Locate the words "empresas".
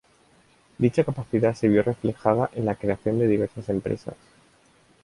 3.69-4.15